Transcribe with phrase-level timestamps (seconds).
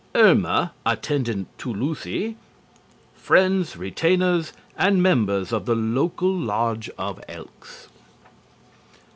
[0.15, 2.29] Soprano Irma, attendant to Lucy
[3.19, 7.87] Basso _Friends, Retainers and Members of the local Lodge of Elks.